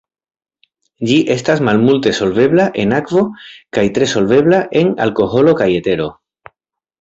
Ĝi 1.09 1.17
estas 1.33 1.59
malmulte 1.67 2.13
solvebla 2.19 2.65
en 2.85 2.95
akvo 3.01 3.23
kaj 3.79 3.85
tre 3.99 4.09
solvebla 4.15 4.63
en 4.81 4.91
alkoholo 5.07 5.55
kaj 5.61 5.69
etero. 5.83 6.11